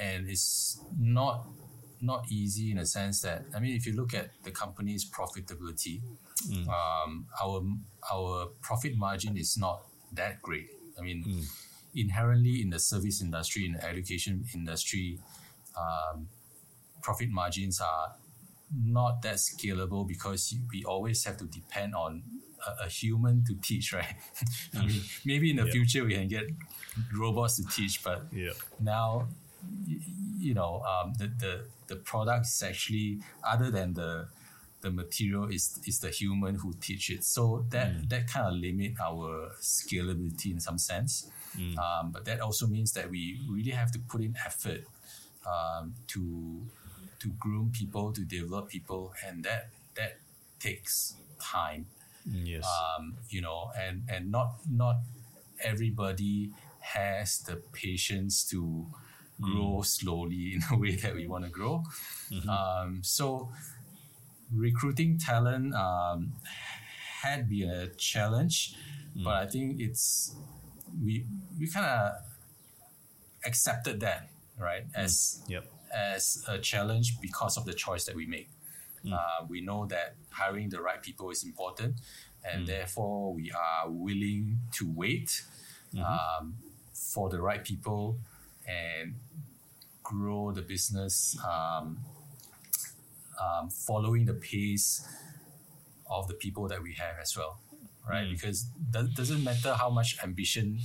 [0.00, 1.46] and it's not
[2.00, 6.00] not easy in a sense that I mean, if you look at the company's profitability,
[6.68, 7.62] um, our
[8.12, 10.68] our profit margin is not that great.
[10.98, 11.24] I mean,
[11.94, 15.18] inherently in the service industry, in the education industry,
[15.76, 16.28] um,
[17.02, 18.14] profit margins are
[18.76, 22.22] not that scalable because we always have to depend on
[22.66, 24.14] a, a human to teach, right?
[24.76, 25.70] I mean, maybe in the Yeah.
[25.70, 26.44] future we can get
[27.16, 28.52] robots to teach, but Yeah.
[28.78, 29.28] now
[30.38, 34.28] you know um, the, the the product is actually other than the
[34.82, 38.92] the material is is the human who teach it so that that kind of limit
[39.02, 41.30] our scalability in some sense
[41.78, 44.82] um, but that also means that we really have to put in effort
[45.46, 46.66] um, to
[47.24, 50.18] to groom people to develop people and that that
[50.60, 51.86] takes time.
[52.30, 52.64] Yes.
[52.64, 54.96] Um, you know, and and not not
[55.62, 58.86] everybody has the patience to
[59.40, 61.82] grow slowly in a way that we want to grow.
[62.48, 63.48] Um, so
[64.52, 66.34] recruiting talent um,
[67.22, 68.76] had been a challenge,
[69.16, 70.34] but I think it's
[71.02, 71.24] we
[71.58, 72.12] we kind of
[73.46, 75.64] accepted that right as yep.
[75.94, 78.48] As a challenge because of the choice that we make.
[79.12, 81.94] Uh, we know that hiring the right people is important,
[82.44, 85.44] and therefore we are willing to wait
[86.38, 86.54] um,
[86.92, 88.18] for the right people
[88.66, 89.14] and
[90.02, 91.98] grow the business um,
[93.40, 95.06] um, following the pace
[96.10, 97.58] of the people that we have as well,
[98.08, 98.24] right?
[98.30, 100.78] Because that doesn't matter how much ambition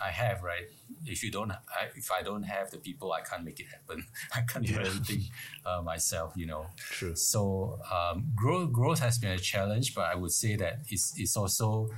[0.00, 0.66] I have, right?
[1.06, 4.06] If you don't, I, if I don't have the people, I can't make it happen.
[4.34, 4.80] I can't do Yeah.
[4.86, 5.24] everything
[5.64, 6.66] uh, myself, you know.
[6.76, 7.14] True.
[7.14, 11.36] So um, growth growth has been a challenge, but I would say that it's it's
[11.36, 11.90] also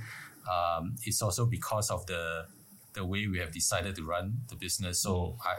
[0.51, 2.45] um, it's also because of the
[2.93, 4.99] the way we have decided to run the business.
[5.01, 5.55] So I,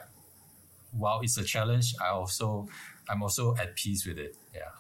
[0.92, 2.68] while it's a challenge, I also
[3.08, 4.36] I'm also at peace with it.
[4.54, 4.72] Yeah.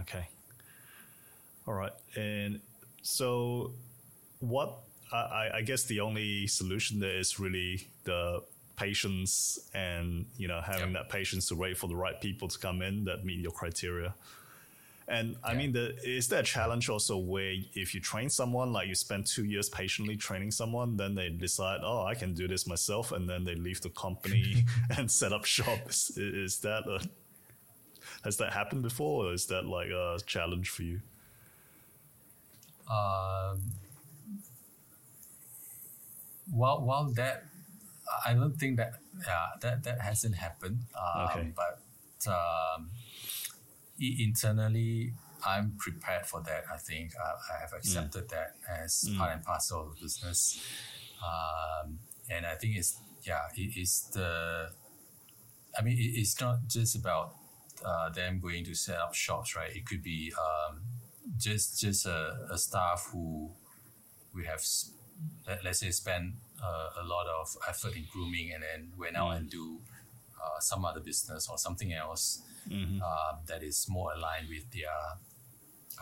[0.00, 0.28] Okay.
[1.66, 1.92] All right.
[2.16, 2.60] And
[3.02, 3.72] so,
[4.40, 8.42] what I, I- guess the only solution there is really the
[8.76, 12.82] patience and you know having that patience to wait for the right people to come
[12.82, 14.14] in that meet your criteria.
[15.08, 15.58] And I Yeah.
[15.58, 19.24] mean, the, is there a challenge also where if you train someone, like you spend
[19.26, 23.28] two years patiently training someone, then they decide, oh, I can do this myself, and
[23.30, 24.64] then they leave the company
[24.98, 25.78] and set up shop?
[25.88, 27.00] Is, is that a,
[28.24, 31.00] has that happened before, or is that like a challenge for you?
[32.90, 33.60] Um,
[36.50, 37.44] while while that,
[38.24, 38.94] I don't think that
[39.26, 40.80] yeah that that hasn't happened.
[40.94, 41.52] Um, Okay.
[41.54, 41.80] But
[42.32, 42.90] um,
[44.00, 45.12] i- internally,
[45.46, 46.64] I'm prepared for that.
[46.72, 50.60] I think I, I have accepted that as part and parcel of the business,
[51.22, 51.98] um,
[52.30, 54.70] and I think it's yeah it is the.
[55.78, 57.34] I mean, it, it's not just about
[57.84, 59.74] uh, them going to set up shops, right?
[59.76, 60.80] It could be um,
[61.36, 63.50] just just a, a staff who
[64.34, 64.62] we have
[65.46, 69.36] let, let's say spend uh, a lot of effort in grooming and then went out
[69.36, 69.78] and do
[70.42, 72.42] uh, some other business or something else
[73.02, 74.88] um, that is more aligned with their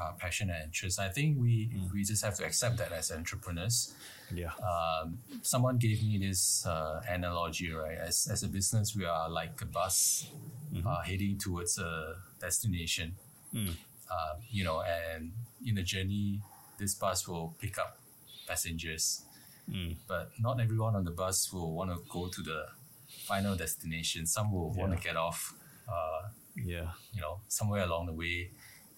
[0.00, 0.98] uh, passion and interest.
[0.98, 3.94] I think we we just have to accept that as entrepreneurs.
[4.34, 4.50] Yeah.
[4.58, 7.98] Um, someone gave me this uh, analogy, right?
[7.98, 10.30] As, as a business, we are like a bus
[10.84, 13.16] uh, heading towards a destination.
[14.10, 15.32] Uh, you know, and
[15.64, 16.40] in the journey,
[16.78, 17.98] this bus will pick up
[18.46, 19.22] passengers,
[20.06, 22.66] but not everyone on the bus will want to go to the
[23.26, 24.26] final destination.
[24.26, 25.54] Some will want to get off.
[25.88, 26.90] Uh, yeah.
[27.12, 28.50] you know, somewhere along the way,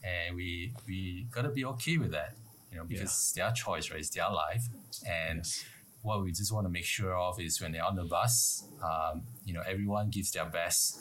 [0.05, 2.35] and we we gotta be okay with that,
[2.71, 4.01] you know, because it's their choice, right?
[4.01, 4.65] It's their life,
[5.07, 5.65] and Yes.
[6.03, 9.23] what we just want to make sure of is when they're on the bus, um,
[9.45, 11.01] you know, everyone gives their best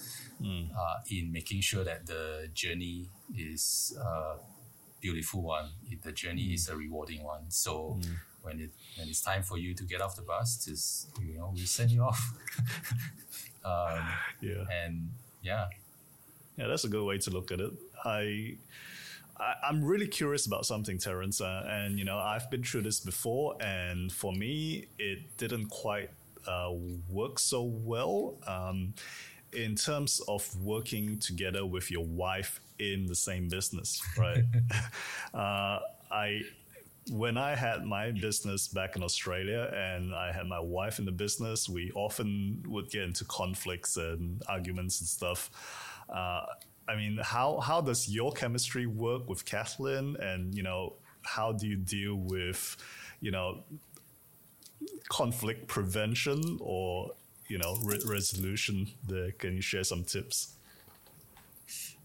[0.75, 4.37] uh, in making sure that the journey is a
[5.01, 5.69] beautiful one.
[6.03, 7.45] The journey is a rewarding one.
[7.49, 7.99] So
[8.45, 11.51] when it when it's time for you to get off the bus, just you know,
[11.53, 12.21] we send you off.
[13.63, 14.07] um,
[14.41, 14.63] Yeah.
[14.85, 15.09] and
[15.41, 15.67] yeah,
[16.57, 17.71] Yeah, that's a good way to look at it.
[18.03, 18.57] I,
[19.37, 22.99] I I'm really curious about something, Terence, uh, and you know I've been through this
[22.99, 26.09] before, and for me it didn't quite
[26.47, 26.71] uh,
[27.09, 28.35] work so well.
[28.47, 28.93] Um,
[29.53, 34.43] in terms of working together with your wife in the same business, right?
[35.33, 35.79] uh,
[36.11, 36.41] I
[37.11, 41.11] when I had my business back in Australia and I had my wife in the
[41.11, 45.51] business, we often would get into conflicts and arguments and stuff.
[46.09, 46.45] Uh,
[46.87, 51.67] I mean, how how does your chemistry work with Kathlyn, and you know, how do
[51.67, 52.77] you deal with,
[53.21, 53.63] you know,
[55.09, 57.11] conflict prevention or
[57.47, 58.87] you know re- resolution?
[59.07, 60.54] There, can you share some tips?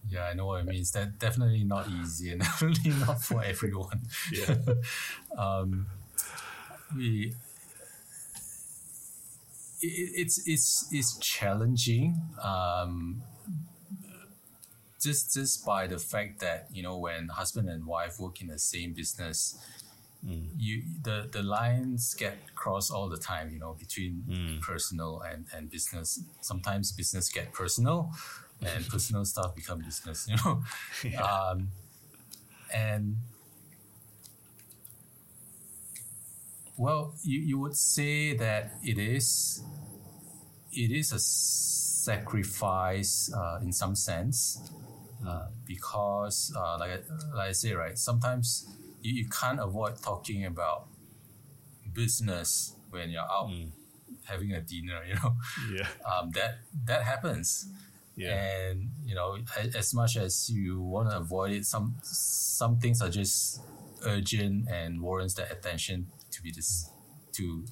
[0.08, 0.90] Yeah, I know what it means.
[0.92, 4.02] That definitely not easy and definitely not for everyone.
[4.32, 4.56] Yeah.
[5.38, 5.86] Um,
[6.96, 7.32] we
[9.80, 12.20] it, it- it's it's it's challenging.
[12.42, 13.22] Um,
[15.00, 18.58] just just by the fact that you know when husband and wife work in the
[18.58, 19.56] same business,
[20.26, 20.48] mm.
[20.58, 23.50] you the the lines get crossed all the time.
[23.50, 24.60] You know between mm.
[24.60, 26.22] personal and and business.
[26.40, 28.10] Sometimes business get personal,
[28.62, 30.26] and personal stuff become business.
[30.28, 30.62] You know,
[31.22, 31.68] um,
[32.74, 33.16] and
[36.76, 39.62] well, you, you would say that it is
[40.72, 44.70] it is a sacrifice uh, in some sense
[45.26, 48.66] uh, because uh, like I, like I say right sometimes
[49.02, 50.86] you, you can't avoid talking about
[51.92, 53.50] business when you're out
[54.24, 55.34] having a dinner you know
[55.72, 55.88] Yeah.
[56.10, 57.68] um, that that happens
[58.16, 58.34] Yeah.
[58.34, 59.38] and you know
[59.74, 63.62] as, much as you want to avoid it some some things are just
[64.04, 66.90] urgent and warrants that attention to be dis-
[67.32, 67.64] to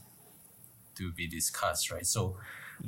[0.94, 2.06] to be discussed right?
[2.06, 2.36] So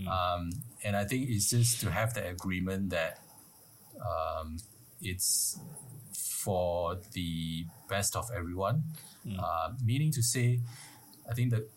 [0.08, 0.50] um,
[0.84, 3.18] and i think it's just to have the agreement that
[4.00, 4.56] um,
[5.02, 5.58] it's
[6.14, 8.84] for the best of everyone.
[9.38, 10.60] Uh, meaning to say
[11.30, 11.68] i think that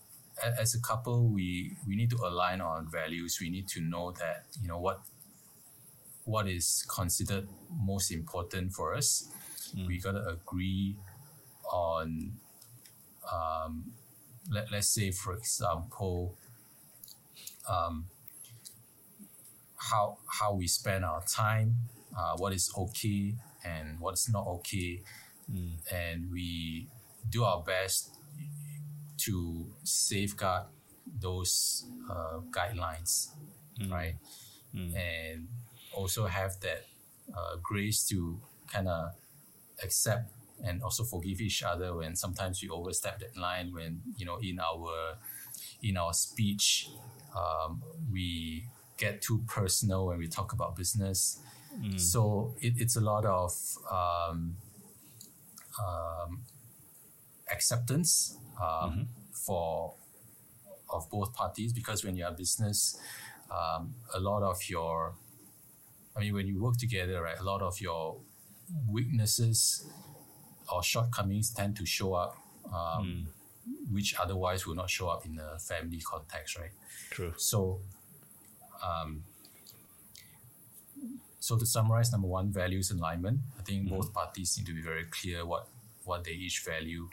[0.59, 3.37] as a couple we we need to align on values.
[3.41, 5.01] We need to know that you know what
[6.25, 9.27] what is considered most important for us
[9.87, 10.95] we got to agree
[11.71, 12.33] on
[13.31, 13.91] um,
[14.49, 16.35] let, let's say for example
[17.69, 18.05] um,
[19.77, 21.75] how how we spend our time
[22.17, 23.33] uh, what is okay
[23.65, 25.01] and what's not okay.
[25.91, 26.87] And we
[27.29, 28.15] do our best
[29.19, 30.65] to safeguard
[31.19, 33.29] those uh, guidelines
[33.89, 34.15] right?
[34.95, 35.47] And
[35.93, 36.85] also have that
[37.35, 38.39] uh, grace to
[38.71, 39.11] kind of
[39.83, 40.31] accept
[40.63, 44.59] and also forgive each other when sometimes we overstep that line when you know in
[44.59, 45.17] our
[45.81, 46.87] in our speech
[47.35, 48.65] um, we
[48.97, 51.39] get too personal when we talk about business.
[51.97, 53.51] So it, it's a lot of
[53.91, 54.55] um,
[55.83, 56.43] um,
[57.51, 59.95] acceptance um, for
[60.89, 62.99] of both parties because when you're a business
[63.49, 65.15] um, a lot of your
[66.15, 68.17] I mean when you work together right a lot of your
[68.87, 69.85] weaknesses
[70.71, 72.37] or shortcomings tend to show up
[72.73, 73.27] um,
[73.91, 76.71] which otherwise will not show up in a family context right
[77.11, 77.33] True.
[77.37, 77.79] so,
[78.83, 79.23] um,
[81.39, 83.39] so to summarize, number one, values alignment.
[83.59, 85.67] I think both parties need to be very clear what
[86.05, 87.09] what they each value,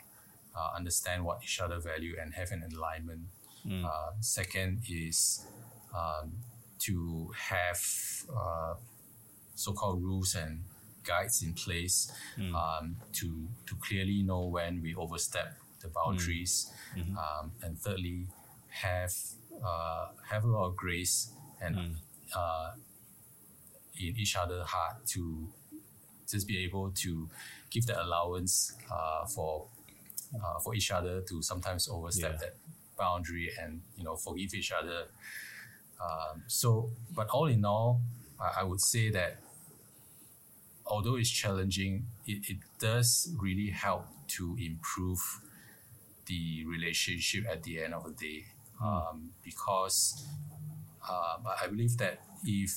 [0.55, 3.21] uh, understand what each other value, and have an alignment.
[3.85, 5.45] Uh, second is
[5.93, 6.31] um,
[6.79, 7.81] to have
[8.35, 8.73] uh,
[9.65, 10.63] so-called rules and
[11.03, 11.97] guides in place
[12.55, 12.85] um,
[13.19, 13.27] to
[13.67, 15.49] to clearly know when we overstep
[15.81, 16.53] the boundaries,
[17.23, 18.27] um, and thirdly,
[18.83, 19.13] have
[19.67, 21.15] uh, have a lot of grace
[21.65, 21.75] and
[22.35, 22.71] uh,
[23.99, 25.21] in each other heart to
[26.31, 27.29] just be able to
[27.69, 29.67] give that allowance uh, for
[30.35, 32.37] uh, for each other to sometimes overstep Yeah.
[32.43, 32.55] that
[32.97, 35.07] boundary and you know forgive each other.
[36.01, 38.01] Um, so, but all in all,
[38.39, 39.37] I, I would say that
[40.91, 45.19] although it's challenging, it, it does really help to improve
[46.25, 48.45] the relationship at the end of the day.
[48.83, 50.25] Um, because
[51.09, 52.71] um, I I believe that if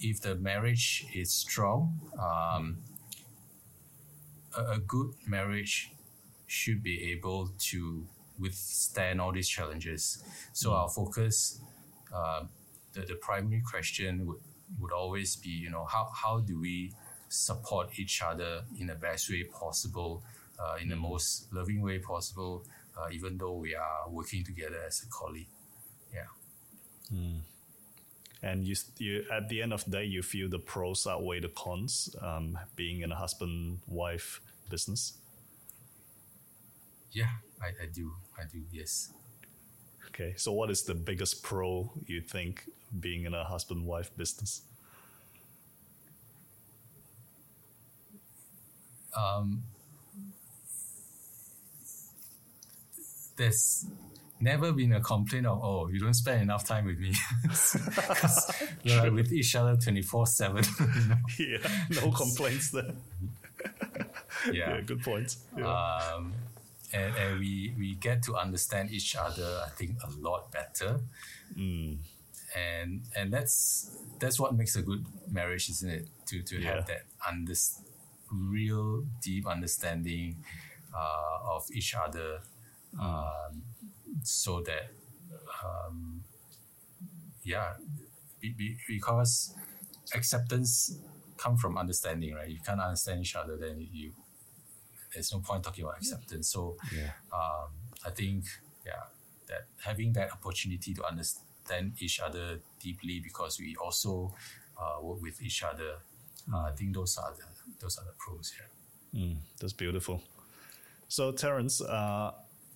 [0.00, 2.78] if the marriage is strong, um,
[4.56, 5.90] a, a good marriage
[6.46, 8.06] should be able to
[8.38, 10.22] withstand all these challenges.
[10.52, 11.60] So our focus,
[12.14, 12.44] uh,
[12.92, 14.40] the, the primary question would,
[14.78, 16.92] would always be, you know, how, how do we
[17.28, 20.22] support each other in the best way possible,
[20.58, 22.64] uh, in the most loving way possible,
[22.96, 25.48] uh, even though we are working together as a colleague.
[26.12, 26.26] Yeah.
[28.42, 31.48] And you, you, at the end of the day, you feel the pros outweigh the
[31.48, 35.14] cons, um, being in a husband-wife business.
[37.10, 38.12] Yeah, I, I do.
[38.38, 39.12] I do, yes.
[40.06, 42.68] Okay, so what is the biggest pro you think
[43.00, 44.62] being in a husband-wife business?
[49.16, 49.62] Um,
[53.36, 53.86] there's
[54.40, 57.12] never been a complaint of oh you don't spend enough time with me
[58.84, 60.64] we're with each other 24 7
[61.38, 61.58] yeah,
[61.90, 62.92] no complaints there.
[64.52, 65.36] yeah Yeah, good point.
[65.56, 65.66] Yeah.
[65.66, 66.32] um,
[66.92, 71.00] and, and we we get to understand each other i think a lot better
[71.56, 73.90] and and that's
[74.20, 76.76] that's what makes a good marriage isn't it to to Yeah.
[76.76, 77.54] have that under,
[78.32, 80.36] real deep understanding
[80.94, 82.40] uh, of each other
[83.00, 83.62] um,
[84.22, 84.90] so that
[85.64, 86.22] um,
[87.44, 87.74] yeah
[88.40, 89.54] be, be, because
[90.14, 90.98] acceptance
[91.36, 92.48] come from understanding right?
[92.48, 94.12] You can't understand each other then you
[95.12, 96.48] there's no point talking about acceptance.
[96.52, 97.10] So Yeah.
[97.32, 97.70] um,
[98.04, 98.44] I think
[98.84, 99.04] yeah
[99.48, 104.34] that having that opportunity to understand each other deeply because we also
[104.80, 105.96] uh, work with each other
[106.52, 107.44] uh, I think those are the
[107.80, 108.68] those are the pros here
[109.60, 110.22] That's beautiful.
[111.08, 112.32] So, Terence, uh,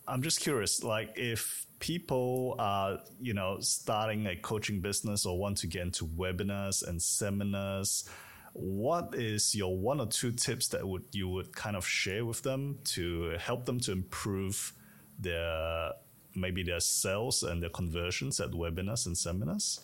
[0.08, 5.58] I'm just curious, like if people are, you know, starting a coaching business or want
[5.58, 8.08] to get into webinars and seminars,
[8.54, 12.42] what is your one or two tips that would you would kind of share with
[12.42, 14.72] them to help them to improve
[15.18, 15.92] their
[16.34, 19.80] maybe their sales and their conversions at webinars and seminars?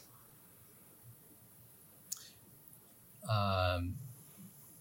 [3.31, 3.97] Um,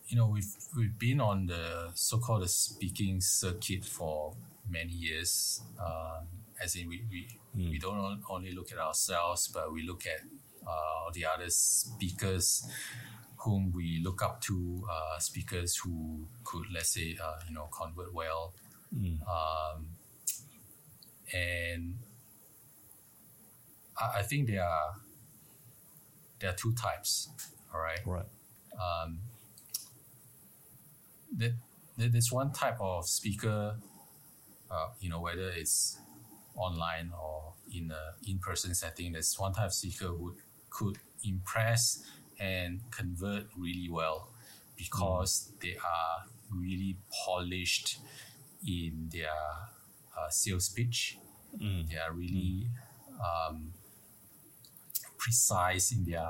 [0.07, 4.35] you know, we've we've been on the so-called the speaking circuit for
[4.69, 5.61] many years.
[5.79, 6.27] Um,
[6.63, 7.69] as in, we we, mm.
[7.69, 10.21] we don't only look at ourselves, but we look at
[10.65, 12.67] uh, the other speakers
[13.39, 18.13] whom we look up to, uh, speakers who could, let's say, uh, you know, convert
[18.13, 18.53] well.
[18.95, 19.19] Mm.
[19.27, 19.87] Um,
[21.33, 21.95] and
[23.99, 24.95] I, I, think there are
[26.39, 27.29] there are two types.
[27.73, 27.99] All right.
[28.05, 28.25] Right.
[28.73, 29.19] Um,
[31.37, 31.53] that,
[31.97, 33.75] that there's one type of speaker,
[34.69, 35.99] uh, you know, whether it's
[36.55, 39.13] online or in a in-person setting.
[39.13, 40.35] There's one type of speaker who
[40.69, 42.03] could impress
[42.39, 44.29] and convert really well
[44.75, 45.61] because mm.
[45.61, 47.99] they are really polished
[48.67, 49.29] in their
[50.17, 51.17] uh, sales pitch.
[51.57, 51.89] Mm.
[51.89, 52.67] They are really
[53.11, 53.49] mm.
[53.49, 53.73] um,
[55.17, 56.27] precise in their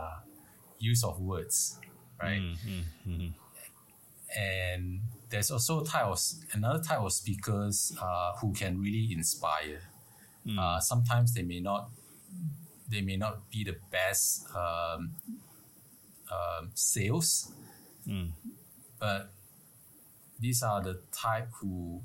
[0.80, 1.80] use of words,
[2.22, 2.42] right?
[2.42, 3.28] Mm-hmm.
[4.36, 6.20] And there's also type of,
[6.54, 9.82] another type of speakers uh, who can really inspire.
[10.46, 10.60] Mm.
[10.60, 11.90] Uh, sometimes they may not
[12.90, 15.12] they may not be the best um,
[16.32, 17.52] um, sales,
[18.08, 18.32] mm.
[18.98, 19.30] but
[20.40, 22.02] these are the type who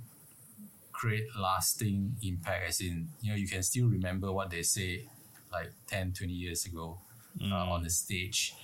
[0.93, 5.05] create lasting impact as in you know you can still remember what they say
[5.51, 6.99] like 10 20 years ago
[7.41, 7.51] mm.
[7.51, 8.55] uh, on the stage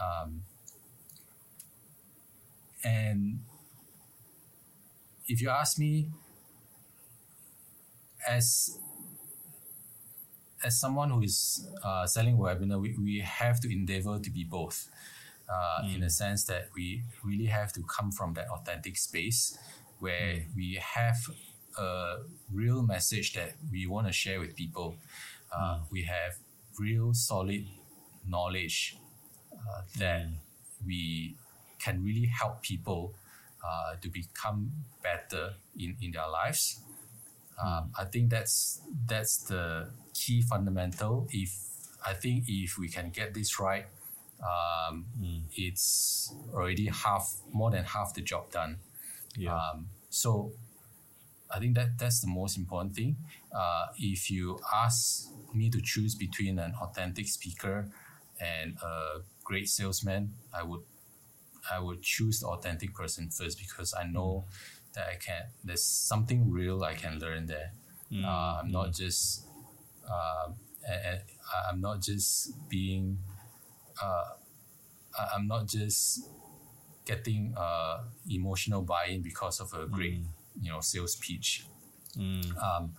[0.00, 0.42] um,
[2.84, 3.40] and
[5.26, 6.08] if you ask me
[8.26, 8.78] as
[10.64, 14.88] as someone who is uh, selling webinar, we, we have to endeavor to be both.
[15.48, 15.94] Uh, mm.
[15.94, 19.56] In the sense that we really have to come from that authentic space
[19.98, 20.44] where mm.
[20.54, 21.16] we have
[21.78, 22.16] a
[22.52, 24.96] real message that we want to share with people.
[25.50, 25.80] Uh, mm.
[25.90, 26.34] We have
[26.78, 27.66] real solid
[28.26, 28.98] knowledge
[29.52, 30.34] uh, that mm.
[30.84, 31.36] we
[31.78, 33.14] can really help people
[33.64, 34.72] uh, to become
[35.02, 36.80] better in, in their lives.
[37.62, 41.26] Um, I think that's that's the key fundamental.
[41.32, 41.50] If
[42.06, 43.86] I think if we can get this right,
[44.40, 45.42] um, mm.
[45.56, 48.78] it's already half more than half the job done.
[49.36, 49.56] Yeah.
[49.56, 50.52] Um, so
[51.50, 53.16] I think that that's the most important thing.
[53.52, 57.90] Uh, if you ask me to choose between an authentic speaker
[58.40, 60.82] and a great salesman, I would
[61.70, 64.44] I would choose the authentic person first because I know.
[64.46, 64.52] Mm
[64.98, 65.42] that I can.
[65.64, 67.72] There's something real I can learn there.
[68.12, 68.24] Mm.
[68.24, 69.46] Uh, I'm not just.
[70.08, 70.52] Uh,
[71.70, 73.18] I'm not just being.
[74.02, 74.24] Uh,
[75.34, 76.28] I'm not just
[77.04, 80.26] getting uh, emotional buy-in because of a great, mm.
[80.60, 81.64] you know, sales pitch.
[82.16, 82.56] Mm.
[82.62, 82.92] Um,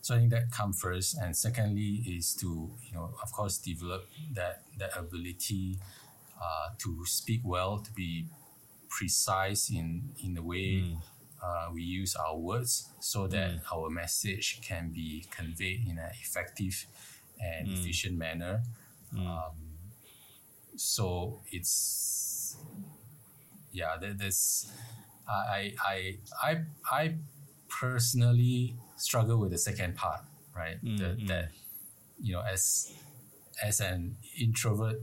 [0.00, 4.06] so I think that comes first, and secondly is to you know, of course, develop
[4.32, 5.78] that that ability
[6.40, 8.26] uh, to speak well, to be
[8.88, 10.96] precise in in the way mm
[11.42, 13.60] uh, we use our words so that mm.
[13.72, 16.86] our message can be conveyed in an effective
[17.40, 17.74] and mm.
[17.74, 18.62] efficient manner.
[19.14, 19.26] Mm.
[19.26, 19.54] Um,
[20.76, 22.56] so it's
[23.72, 24.70] yeah, that, that's
[25.28, 26.60] I I I
[26.90, 27.14] I
[27.68, 30.22] personally struggle with the second part,
[30.54, 30.82] right?
[30.82, 31.28] Mm, the, mm.
[31.28, 31.50] That
[32.20, 32.92] you know, as
[33.62, 34.96] as an introvert,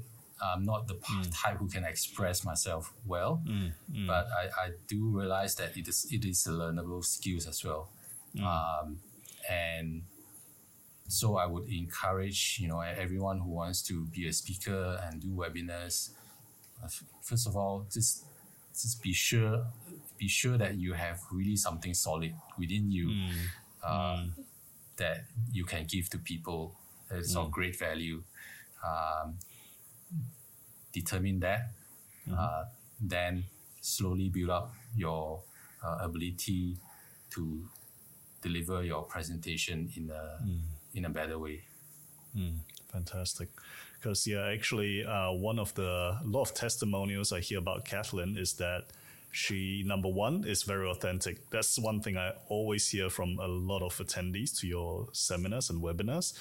[0.53, 1.31] I'm not the mm.
[1.33, 4.07] type who can express myself well, mm, mm.
[4.07, 7.89] but I, I do realize that it is it is a learnable skills as well,
[8.35, 8.43] mm.
[8.43, 8.99] um,
[9.49, 10.03] and
[11.07, 15.29] so I would encourage you know everyone who wants to be a speaker and do
[15.29, 16.09] webinars.
[16.83, 16.89] Uh,
[17.21, 18.25] first of all, just
[18.73, 19.65] just be sure
[20.17, 23.31] be sure that you have really something solid within you mm.
[23.83, 24.29] uh, mm.
[24.97, 26.75] that you can give to people
[27.09, 28.23] that's of great value.
[28.83, 29.37] Um,
[30.91, 31.72] determine that,
[32.28, 32.38] mm-hmm.
[32.38, 32.66] uh,
[32.99, 33.45] then
[33.82, 35.41] slowly build up your
[35.84, 36.78] uh, ability
[37.32, 37.68] to
[38.41, 40.61] deliver your presentation in a mm.
[40.93, 41.64] in a better way.
[42.36, 42.59] Mm,
[42.91, 43.49] fantastic.
[43.99, 48.53] Because yeah, actually, uh, one of the lot of testimonials I hear about Kathlyn is
[48.53, 48.88] that
[49.32, 51.49] she number one is very authentic.
[51.49, 55.82] That's one thing I always hear from a lot of attendees to your seminars and
[55.82, 56.34] webinars.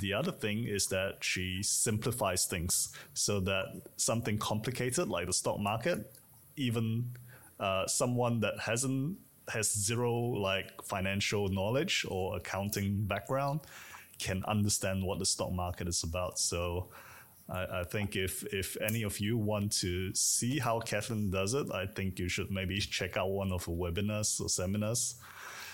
[0.00, 5.60] The other thing is that she simplifies things so that something complicated like the stock
[5.60, 6.12] market,
[6.56, 7.12] even
[7.60, 9.18] uh, someone that hasn't
[9.48, 13.60] has zero like financial knowledge or accounting background
[14.18, 16.38] can understand what the stock market is about.
[16.38, 16.88] So
[17.48, 21.70] I, I, think if if any of you want to see how Kathlyn does it,
[21.72, 25.16] I think you should maybe check out one of her webinars or seminars.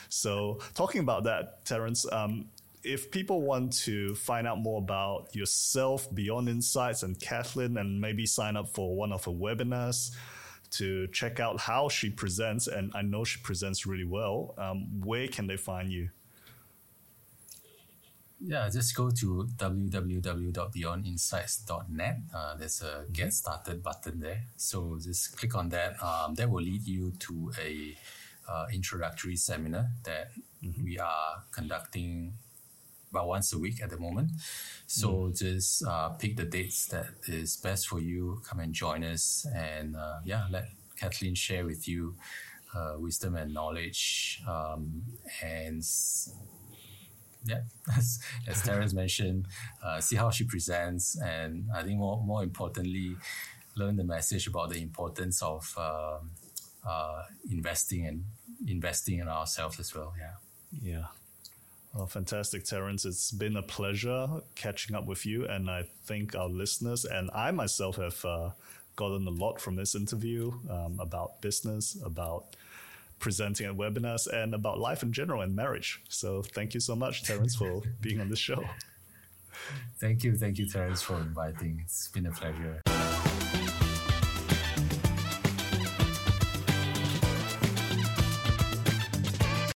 [0.09, 2.47] So talking about that, Terence, um,
[2.83, 8.27] if people want to find out more about yourself Beyond Insights and Kathlyn and maybe
[8.27, 10.13] sign up for one of her webinars
[10.73, 15.27] to check out how she presents, and I know she presents really well, um, where
[15.29, 16.09] can they find you?
[18.43, 22.19] Yeah, just go to www.beyondinsights.net.
[22.35, 24.45] Uh, there's a get started button there.
[24.57, 26.03] So just click on that.
[26.03, 27.99] Um, that will lead you to a
[28.49, 30.31] uh, introductory seminar that
[30.65, 30.83] mm-hmm.
[30.83, 32.33] we are conducting
[33.11, 34.31] about once a week at the moment.
[34.87, 35.39] So mm.
[35.39, 38.41] just uh, pick the dates that is best for you.
[38.49, 40.69] Come and join us, and uh, yeah, let
[41.01, 42.15] Kathlyn share with you
[42.75, 44.43] uh, wisdom and knowledge.
[44.49, 45.03] Um,
[45.43, 45.85] and
[47.45, 47.61] yeah,
[47.97, 49.47] as, as Terence mentioned,
[49.85, 53.17] uh, see how she presents, and I think more more importantly,
[53.77, 56.31] learn the message about the importance of um,
[56.87, 58.25] uh, investing and
[58.67, 60.15] investing in ourselves as well.
[60.19, 60.35] Yeah.
[60.83, 61.07] Yeah.
[61.95, 63.05] Oh, fantastic, Terence.
[63.05, 65.47] It's been a pleasure catching up with you.
[65.47, 68.51] And I think our listeners and I myself have uh,
[68.95, 72.57] gotten a lot from this interview um, about business, about
[73.19, 76.01] presenting at webinars, and about life in general and marriage.
[76.09, 78.65] So thank you so much, Terence, for being on this show.
[79.99, 80.37] Thank you.
[80.37, 81.81] Thank you, Terence, for inviting.
[81.85, 82.81] It's been a pleasure.